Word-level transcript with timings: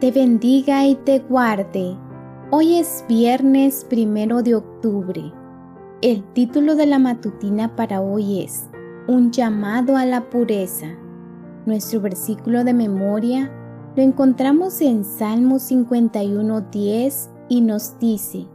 te 0.00 0.10
bendiga 0.10 0.86
y 0.86 0.94
te 0.94 1.18
guarde. 1.18 1.94
Hoy 2.50 2.76
es 2.76 3.04
viernes 3.06 3.84
primero 3.84 4.42
de 4.42 4.54
octubre. 4.54 5.30
El 6.00 6.24
título 6.32 6.74
de 6.74 6.86
la 6.86 6.98
matutina 6.98 7.76
para 7.76 8.00
hoy 8.00 8.40
es 8.42 8.70
Un 9.08 9.30
llamado 9.30 9.98
a 9.98 10.06
la 10.06 10.30
pureza. 10.30 10.86
Nuestro 11.66 12.00
versículo 12.00 12.64
de 12.64 12.72
memoria 12.72 13.52
lo 13.94 14.02
encontramos 14.02 14.80
en 14.80 15.04
Salmo 15.04 15.56
51.10 15.56 17.28
y 17.50 17.60
nos 17.60 17.98
dice, 17.98 18.46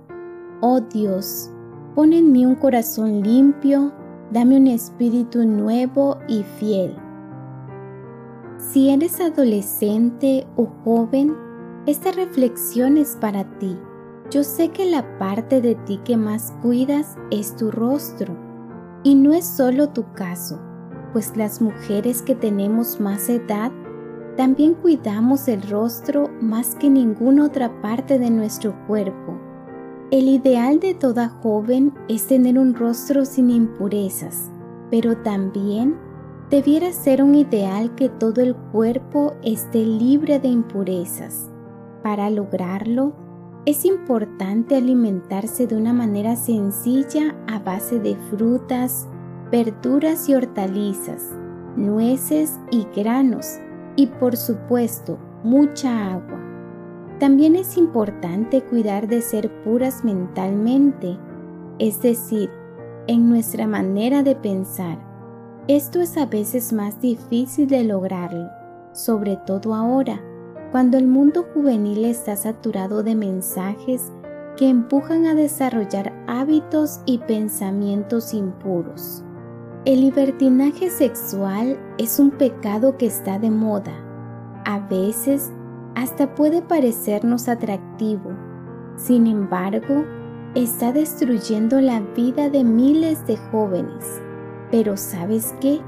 Oh 0.61 0.79
Dios, 0.79 1.51
pon 1.93 2.13
en 2.13 2.31
mí 2.31 2.43
un 2.43 2.55
corazón 2.55 3.21
limpio, 3.21 3.93
dame 4.31 4.57
un 4.57 4.65
espíritu 4.65 5.45
nuevo 5.45 6.17
y 6.27 6.41
fiel. 6.57 6.95
Si 8.71 8.89
eres 8.89 9.21
adolescente 9.21 10.47
o 10.55 10.65
joven, 10.83 11.35
esta 11.85 12.11
reflexión 12.11 12.97
es 12.97 13.15
para 13.21 13.43
ti. 13.59 13.77
Yo 14.31 14.43
sé 14.43 14.69
que 14.69 14.89
la 14.89 15.17
parte 15.19 15.61
de 15.61 15.75
ti 15.75 15.99
que 16.03 16.17
más 16.17 16.51
cuidas 16.61 17.15
es 17.31 17.55
tu 17.55 17.69
rostro. 17.69 18.35
Y 19.03 19.15
no 19.15 19.33
es 19.33 19.45
solo 19.45 19.89
tu 19.89 20.11
caso, 20.13 20.59
pues 21.13 21.37
las 21.37 21.61
mujeres 21.61 22.23
que 22.23 22.33
tenemos 22.33 22.99
más 22.99 23.29
edad 23.29 23.71
también 24.35 24.73
cuidamos 24.73 25.47
el 25.47 25.61
rostro 25.69 26.29
más 26.41 26.75
que 26.75 26.89
ninguna 26.89 27.45
otra 27.45 27.81
parte 27.81 28.17
de 28.17 28.31
nuestro 28.31 28.75
cuerpo. 28.87 29.39
El 30.11 30.27
ideal 30.27 30.79
de 30.79 30.95
toda 30.95 31.29
joven 31.29 31.93
es 32.09 32.27
tener 32.27 32.57
un 32.57 32.73
rostro 32.73 33.25
sin 33.25 33.51
impurezas, 33.51 34.51
pero 34.89 35.15
también 35.17 35.95
debiera 36.49 36.91
ser 36.91 37.23
un 37.23 37.35
ideal 37.35 37.95
que 37.95 38.09
todo 38.09 38.41
el 38.41 38.55
cuerpo 38.55 39.33
esté 39.43 39.79
libre 39.85 40.39
de 40.39 40.47
impurezas. 40.49 41.49
Para 42.03 42.29
lograrlo, 42.29 43.13
es 43.65 43.83
importante 43.83 44.75
alimentarse 44.75 45.65
de 45.65 45.75
una 45.75 45.91
manera 45.91 46.35
sencilla 46.35 47.35
a 47.47 47.57
base 47.57 47.99
de 47.99 48.15
frutas, 48.29 49.07
verduras 49.51 50.29
y 50.29 50.35
hortalizas, 50.35 51.31
nueces 51.75 52.59
y 52.69 52.85
granos 52.95 53.59
y 53.95 54.07
por 54.07 54.37
supuesto 54.37 55.17
mucha 55.43 56.13
agua. 56.13 56.39
También 57.19 57.55
es 57.55 57.77
importante 57.77 58.61
cuidar 58.61 59.07
de 59.07 59.21
ser 59.21 59.49
puras 59.63 60.03
mentalmente, 60.03 61.17
es 61.79 62.01
decir, 62.01 62.51
en 63.07 63.29
nuestra 63.29 63.65
manera 63.67 64.21
de 64.21 64.35
pensar. 64.35 65.04
Esto 65.67 65.99
es 65.99 66.15
a 66.17 66.27
veces 66.27 66.73
más 66.73 67.01
difícil 67.01 67.67
de 67.67 67.83
lograrlo, 67.83 68.49
sobre 68.93 69.35
todo 69.35 69.73
ahora 69.73 70.21
cuando 70.71 70.97
el 70.97 71.07
mundo 71.07 71.45
juvenil 71.53 72.05
está 72.05 72.35
saturado 72.35 73.01
de 73.01 73.15
mensajes 73.15 74.11
que 74.57 74.69
empujan 74.69 75.25
a 75.25 75.33
desarrollar 75.33 76.13
hábitos 76.27 76.99
y 77.05 77.17
pensamientos 77.17 78.33
impuros. 78.33 79.23
El 79.85 80.01
libertinaje 80.01 80.89
sexual 80.89 81.79
es 81.97 82.19
un 82.19 82.29
pecado 82.29 82.97
que 82.97 83.07
está 83.07 83.39
de 83.39 83.49
moda. 83.49 83.93
A 84.65 84.79
veces 84.79 85.51
hasta 85.95 86.35
puede 86.35 86.61
parecernos 86.61 87.47
atractivo. 87.47 88.31
Sin 88.97 89.25
embargo, 89.25 90.03
está 90.53 90.91
destruyendo 90.91 91.81
la 91.81 92.01
vida 92.15 92.49
de 92.49 92.63
miles 92.63 93.25
de 93.25 93.37
jóvenes. 93.37 94.21
Pero 94.71 94.97
¿sabes 94.97 95.55
qué? 95.61 95.81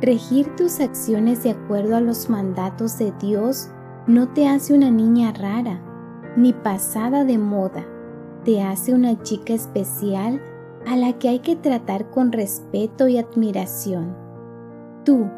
Regir 0.00 0.54
tus 0.56 0.80
acciones 0.80 1.42
de 1.42 1.52
acuerdo 1.52 1.96
a 1.96 2.00
los 2.00 2.28
mandatos 2.28 2.98
de 2.98 3.12
Dios 3.20 3.70
no 4.06 4.28
te 4.28 4.48
hace 4.48 4.74
una 4.74 4.90
niña 4.90 5.32
rara 5.32 5.80
ni 6.36 6.52
pasada 6.52 7.24
de 7.24 7.38
moda, 7.38 7.84
te 8.44 8.62
hace 8.62 8.92
una 8.92 9.20
chica 9.22 9.54
especial 9.54 10.40
a 10.86 10.96
la 10.96 11.14
que 11.14 11.28
hay 11.28 11.38
que 11.40 11.56
tratar 11.56 12.10
con 12.10 12.30
respeto 12.30 13.08
y 13.08 13.18
admiración. 13.18 14.14
Tú, 15.04 15.28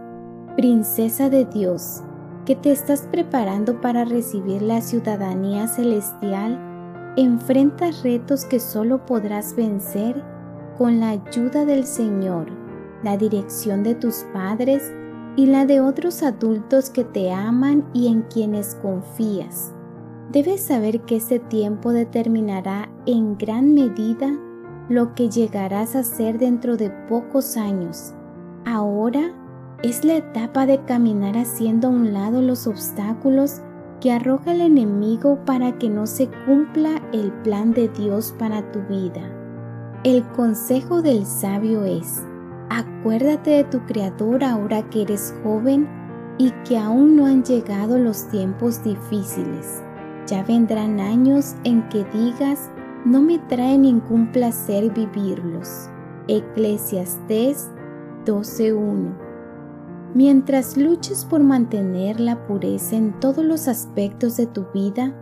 princesa 0.56 1.30
de 1.30 1.44
Dios, 1.44 2.02
que 2.44 2.56
te 2.56 2.72
estás 2.72 3.06
preparando 3.10 3.80
para 3.80 4.04
recibir 4.04 4.60
la 4.62 4.80
ciudadanía 4.80 5.68
celestial, 5.68 6.58
enfrentas 7.16 8.02
retos 8.02 8.44
que 8.44 8.58
solo 8.58 9.06
podrás 9.06 9.54
vencer 9.54 10.22
con 10.76 11.00
la 11.00 11.10
ayuda 11.10 11.64
del 11.64 11.84
Señor, 11.84 12.57
la 13.02 13.16
dirección 13.16 13.82
de 13.82 13.94
tus 13.94 14.24
padres 14.32 14.92
y 15.36 15.46
la 15.46 15.66
de 15.66 15.80
otros 15.80 16.22
adultos 16.22 16.90
que 16.90 17.04
te 17.04 17.32
aman 17.32 17.88
y 17.92 18.08
en 18.08 18.22
quienes 18.22 18.74
confías. 18.76 19.72
Debes 20.32 20.60
saber 20.62 21.02
que 21.02 21.16
ese 21.16 21.38
tiempo 21.38 21.92
determinará 21.92 22.90
en 23.06 23.38
gran 23.38 23.72
medida 23.72 24.36
lo 24.88 25.14
que 25.14 25.28
llegarás 25.28 25.96
a 25.96 26.02
ser 26.02 26.38
dentro 26.38 26.76
de 26.76 26.90
pocos 27.08 27.56
años. 27.56 28.14
Ahora 28.66 29.32
es 29.82 30.04
la 30.04 30.16
etapa 30.16 30.66
de 30.66 30.84
caminar 30.84 31.38
haciendo 31.38 31.88
a 31.88 31.90
un 31.90 32.12
lado 32.12 32.42
los 32.42 32.66
obstáculos 32.66 33.62
que 34.00 34.12
arroja 34.12 34.52
el 34.52 34.60
enemigo 34.60 35.38
para 35.44 35.78
que 35.78 35.88
no 35.88 36.06
se 36.06 36.28
cumpla 36.46 37.02
el 37.12 37.32
plan 37.42 37.72
de 37.72 37.88
Dios 37.88 38.34
para 38.38 38.70
tu 38.72 38.80
vida. 38.82 39.22
El 40.04 40.24
consejo 40.28 41.02
del 41.02 41.26
sabio 41.26 41.84
es, 41.84 42.22
Acuérdate 42.70 43.50
de 43.50 43.64
tu 43.64 43.80
Creador 43.86 44.44
ahora 44.44 44.82
que 44.90 45.02
eres 45.02 45.34
joven 45.42 45.88
y 46.38 46.50
que 46.64 46.78
aún 46.78 47.16
no 47.16 47.26
han 47.26 47.42
llegado 47.42 47.98
los 47.98 48.28
tiempos 48.28 48.82
difíciles. 48.84 49.82
Ya 50.26 50.42
vendrán 50.44 51.00
años 51.00 51.54
en 51.64 51.88
que 51.88 52.04
digas, 52.12 52.70
no 53.04 53.22
me 53.22 53.38
trae 53.38 53.78
ningún 53.78 54.30
placer 54.32 54.92
vivirlos. 54.92 55.88
Eclesiastés 56.28 57.70
12.1 58.26 59.28
Mientras 60.14 60.76
luches 60.76 61.24
por 61.24 61.42
mantener 61.42 62.20
la 62.20 62.46
pureza 62.46 62.96
en 62.96 63.18
todos 63.20 63.44
los 63.44 63.68
aspectos 63.68 64.36
de 64.36 64.46
tu 64.46 64.66
vida, 64.74 65.14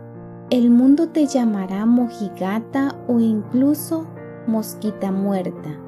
el 0.49 0.69
mundo 0.69 1.09
te 1.09 1.25
llamará 1.25 1.85
mojigata 1.85 2.95
o 3.07 3.19
incluso 3.19 4.07
mosquita 4.47 5.11
muerta. 5.11 5.86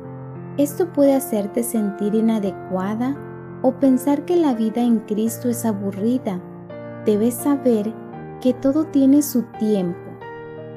Esto 0.60 0.92
puede 0.92 1.16
hacerte 1.16 1.64
sentir 1.64 2.16
inadecuada 2.16 3.16
o 3.62 3.80
pensar 3.80 4.26
que 4.26 4.36
la 4.36 4.54
vida 4.54 4.82
en 4.82 5.00
Cristo 5.00 5.48
es 5.48 5.64
aburrida. 5.64 6.42
Debes 7.06 7.36
saber 7.36 7.94
que 8.42 8.54
todo 8.54 8.84
tiene 8.84 9.22
su 9.22 9.44
tiempo. 9.58 9.98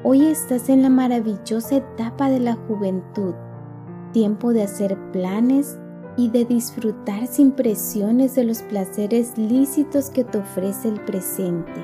Hoy 0.05 0.27
estás 0.27 0.69
en 0.69 0.83
la 0.83 0.89
maravillosa 0.89 1.75
etapa 1.75 2.29
de 2.29 2.39
la 2.39 2.55
juventud, 2.55 3.33
tiempo 4.13 4.53
de 4.53 4.63
hacer 4.63 4.97
planes 5.11 5.77
y 6.15 6.29
de 6.29 6.45
disfrutar 6.45 7.27
sin 7.27 7.51
presiones 7.51 8.35
de 8.35 8.45
los 8.45 8.61
placeres 8.61 9.37
lícitos 9.37 10.09
que 10.09 10.23
te 10.23 10.37
ofrece 10.37 10.87
el 10.87 11.01
presente. 11.01 11.81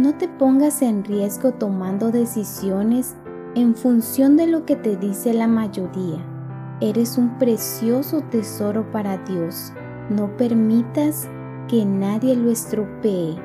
No 0.00 0.16
te 0.16 0.26
pongas 0.26 0.82
en 0.82 1.04
riesgo 1.04 1.52
tomando 1.52 2.10
decisiones 2.10 3.14
en 3.54 3.76
función 3.76 4.36
de 4.36 4.48
lo 4.48 4.66
que 4.66 4.74
te 4.74 4.96
dice 4.96 5.32
la 5.32 5.46
mayoría 5.46 6.33
Eres 6.80 7.18
un 7.18 7.38
precioso 7.38 8.20
tesoro 8.20 8.90
para 8.90 9.16
Dios. 9.18 9.72
No 10.10 10.36
permitas 10.36 11.28
que 11.68 11.84
nadie 11.84 12.34
lo 12.34 12.50
estropee. 12.50 13.36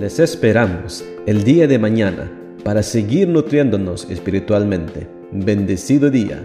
Les 0.00 0.18
esperamos 0.18 1.04
el 1.26 1.44
día 1.44 1.68
de 1.68 1.78
mañana 1.78 2.32
para 2.64 2.82
seguir 2.82 3.28
nutriéndonos 3.28 4.10
espiritualmente. 4.10 5.06
Bendecido 5.30 6.10
día. 6.10 6.42